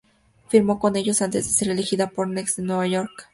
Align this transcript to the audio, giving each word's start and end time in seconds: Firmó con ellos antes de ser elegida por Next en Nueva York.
Firmó 0.47 0.79
con 0.79 0.95
ellos 0.95 1.21
antes 1.21 1.45
de 1.45 1.53
ser 1.53 1.69
elegida 1.69 2.09
por 2.09 2.27
Next 2.27 2.57
en 2.57 2.65
Nueva 2.65 2.87
York. 2.87 3.29